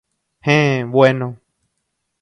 Héẽ, 0.47 0.83
bueno. 0.93 1.27